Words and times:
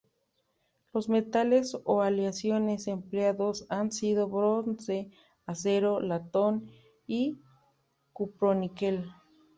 Los 0.93 1.09
metales 1.09 1.77
o 1.83 2.01
aleaciones 2.01 2.87
empleadas 2.87 3.67
han 3.69 3.91
sido 3.91 4.27
bronce, 4.27 5.11
acero, 5.45 5.99
latón 5.99 6.71
y 7.05 7.37
cuproníquel. 8.11 9.05